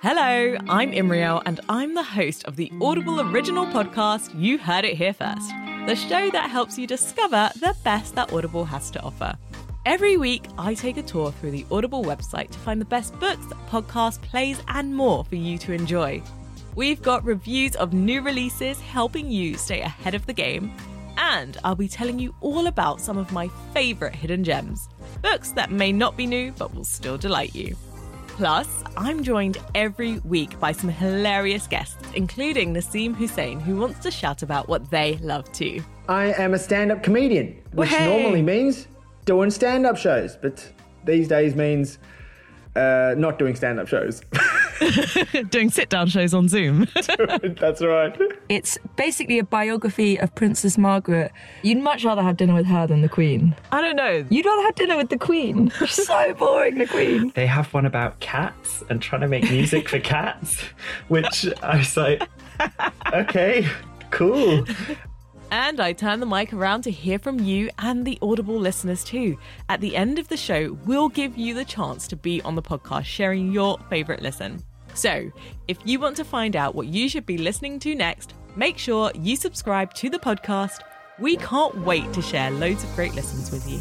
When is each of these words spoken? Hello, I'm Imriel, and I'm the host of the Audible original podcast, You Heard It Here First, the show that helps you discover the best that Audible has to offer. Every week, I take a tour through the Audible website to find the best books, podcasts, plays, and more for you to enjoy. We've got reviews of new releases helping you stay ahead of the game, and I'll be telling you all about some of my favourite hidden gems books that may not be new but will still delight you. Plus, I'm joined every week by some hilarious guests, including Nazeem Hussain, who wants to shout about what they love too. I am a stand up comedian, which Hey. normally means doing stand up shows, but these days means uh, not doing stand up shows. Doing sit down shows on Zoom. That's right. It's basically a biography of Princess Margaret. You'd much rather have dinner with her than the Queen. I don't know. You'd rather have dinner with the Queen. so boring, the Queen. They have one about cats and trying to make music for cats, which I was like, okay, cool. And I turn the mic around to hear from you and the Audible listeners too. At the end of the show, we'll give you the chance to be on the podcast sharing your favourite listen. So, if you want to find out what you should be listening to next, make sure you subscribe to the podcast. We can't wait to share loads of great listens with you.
Hello, 0.00 0.56
I'm 0.68 0.92
Imriel, 0.92 1.42
and 1.44 1.60
I'm 1.68 1.92
the 1.92 2.02
host 2.02 2.44
of 2.44 2.56
the 2.56 2.72
Audible 2.80 3.20
original 3.20 3.66
podcast, 3.66 4.30
You 4.40 4.56
Heard 4.56 4.86
It 4.86 4.96
Here 4.96 5.12
First, 5.12 5.50
the 5.86 5.94
show 5.94 6.30
that 6.30 6.48
helps 6.48 6.78
you 6.78 6.86
discover 6.86 7.50
the 7.56 7.76
best 7.84 8.14
that 8.14 8.32
Audible 8.32 8.64
has 8.64 8.90
to 8.92 9.02
offer. 9.02 9.36
Every 9.84 10.16
week, 10.16 10.46
I 10.56 10.72
take 10.72 10.96
a 10.96 11.02
tour 11.02 11.30
through 11.30 11.50
the 11.50 11.66
Audible 11.70 12.02
website 12.04 12.50
to 12.52 12.58
find 12.58 12.80
the 12.80 12.86
best 12.86 13.18
books, 13.20 13.44
podcasts, 13.68 14.22
plays, 14.22 14.62
and 14.68 14.96
more 14.96 15.24
for 15.26 15.36
you 15.36 15.58
to 15.58 15.72
enjoy. 15.72 16.22
We've 16.74 17.02
got 17.02 17.22
reviews 17.24 17.76
of 17.76 17.92
new 17.92 18.22
releases 18.22 18.80
helping 18.80 19.30
you 19.30 19.58
stay 19.58 19.80
ahead 19.80 20.14
of 20.14 20.24
the 20.24 20.32
game, 20.32 20.72
and 21.30 21.56
I'll 21.64 21.74
be 21.74 21.88
telling 21.88 22.18
you 22.18 22.34
all 22.40 22.66
about 22.66 23.00
some 23.00 23.18
of 23.18 23.32
my 23.32 23.48
favourite 23.74 24.14
hidden 24.14 24.44
gems 24.44 24.88
books 25.22 25.50
that 25.52 25.70
may 25.70 25.92
not 25.92 26.16
be 26.16 26.26
new 26.26 26.52
but 26.52 26.74
will 26.74 26.84
still 26.84 27.18
delight 27.18 27.54
you. 27.54 27.76
Plus, 28.28 28.68
I'm 28.96 29.24
joined 29.24 29.58
every 29.74 30.18
week 30.20 30.58
by 30.60 30.70
some 30.70 30.88
hilarious 30.88 31.66
guests, 31.66 31.96
including 32.14 32.72
Nazeem 32.72 33.16
Hussain, 33.16 33.58
who 33.58 33.76
wants 33.78 33.98
to 34.00 34.12
shout 34.12 34.42
about 34.42 34.68
what 34.68 34.88
they 34.92 35.16
love 35.16 35.50
too. 35.52 35.82
I 36.08 36.26
am 36.34 36.54
a 36.54 36.58
stand 36.58 36.92
up 36.92 37.02
comedian, 37.02 37.60
which 37.72 37.88
Hey. 37.88 38.06
normally 38.06 38.42
means 38.42 38.86
doing 39.24 39.50
stand 39.50 39.86
up 39.86 39.96
shows, 39.96 40.36
but 40.36 40.64
these 41.04 41.26
days 41.26 41.56
means 41.56 41.98
uh, 42.76 43.14
not 43.18 43.40
doing 43.40 43.56
stand 43.56 43.80
up 43.80 43.88
shows. 43.88 44.22
Doing 45.50 45.70
sit 45.70 45.88
down 45.88 46.08
shows 46.08 46.34
on 46.34 46.48
Zoom. 46.48 46.86
That's 47.60 47.82
right. 47.82 48.16
It's 48.48 48.78
basically 48.96 49.38
a 49.38 49.44
biography 49.44 50.18
of 50.18 50.34
Princess 50.34 50.78
Margaret. 50.78 51.32
You'd 51.62 51.78
much 51.78 52.04
rather 52.04 52.22
have 52.22 52.36
dinner 52.36 52.54
with 52.54 52.66
her 52.66 52.86
than 52.86 53.02
the 53.02 53.08
Queen. 53.08 53.54
I 53.72 53.80
don't 53.80 53.96
know. 53.96 54.24
You'd 54.30 54.46
rather 54.46 54.62
have 54.62 54.74
dinner 54.74 54.96
with 54.96 55.08
the 55.08 55.18
Queen. 55.18 55.70
so 55.88 56.34
boring, 56.34 56.78
the 56.78 56.86
Queen. 56.86 57.32
They 57.34 57.46
have 57.46 57.72
one 57.74 57.86
about 57.86 58.20
cats 58.20 58.82
and 58.90 59.00
trying 59.02 59.22
to 59.22 59.28
make 59.28 59.44
music 59.44 59.88
for 59.88 59.98
cats, 59.98 60.60
which 61.08 61.46
I 61.62 61.78
was 61.78 61.96
like, 61.96 62.22
okay, 63.12 63.68
cool. 64.10 64.64
And 65.50 65.80
I 65.80 65.92
turn 65.92 66.20
the 66.20 66.26
mic 66.26 66.52
around 66.52 66.82
to 66.82 66.90
hear 66.90 67.18
from 67.18 67.40
you 67.40 67.70
and 67.78 68.04
the 68.04 68.18
Audible 68.20 68.58
listeners 68.58 69.02
too. 69.02 69.38
At 69.68 69.80
the 69.80 69.96
end 69.96 70.18
of 70.18 70.28
the 70.28 70.36
show, 70.36 70.78
we'll 70.84 71.08
give 71.08 71.38
you 71.38 71.54
the 71.54 71.64
chance 71.64 72.06
to 72.08 72.16
be 72.16 72.42
on 72.42 72.54
the 72.54 72.62
podcast 72.62 73.06
sharing 73.06 73.50
your 73.50 73.78
favourite 73.88 74.20
listen. 74.20 74.62
So, 74.94 75.30
if 75.66 75.78
you 75.84 76.00
want 76.00 76.16
to 76.16 76.24
find 76.24 76.56
out 76.56 76.74
what 76.74 76.88
you 76.88 77.08
should 77.08 77.24
be 77.24 77.38
listening 77.38 77.78
to 77.80 77.94
next, 77.94 78.34
make 78.56 78.76
sure 78.78 79.10
you 79.14 79.36
subscribe 79.36 79.94
to 79.94 80.10
the 80.10 80.18
podcast. 80.18 80.80
We 81.18 81.36
can't 81.36 81.78
wait 81.82 82.12
to 82.12 82.22
share 82.22 82.50
loads 82.50 82.84
of 82.84 82.94
great 82.94 83.14
listens 83.14 83.50
with 83.50 83.68
you. 83.70 83.80